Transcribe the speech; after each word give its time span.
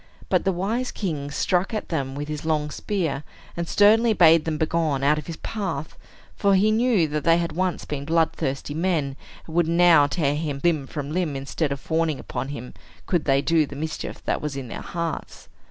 But 0.29 0.45
the 0.45 0.51
wise 0.51 0.89
king 0.89 1.29
struck 1.29 1.75
at 1.75 1.89
them 1.89 2.15
with 2.15 2.27
his 2.27 2.43
long 2.43 2.71
spear, 2.71 3.23
and 3.55 3.67
sternly 3.69 4.13
bade 4.13 4.45
them 4.45 4.57
begone 4.57 5.03
out 5.03 5.19
of 5.19 5.27
his 5.27 5.35
path; 5.37 5.95
for 6.35 6.55
he 6.55 6.71
knew 6.71 7.07
that 7.09 7.23
they 7.23 7.37
had 7.37 7.51
once 7.51 7.85
been 7.85 8.05
bloodthirsty 8.05 8.73
men, 8.73 9.15
and 9.45 9.53
would 9.55 9.67
now 9.67 10.07
tear 10.07 10.33
him 10.33 10.59
limb 10.63 10.87
from 10.87 11.11
limb, 11.11 11.35
instead 11.35 11.71
of 11.71 11.79
fawning 11.79 12.19
upon 12.19 12.47
him, 12.47 12.73
could 13.05 13.25
they 13.25 13.43
do 13.43 13.67
the 13.67 13.75
mischief 13.75 14.23
that 14.25 14.41
was 14.41 14.57
in 14.57 14.69
their 14.69 14.81
hearts. 14.81 15.49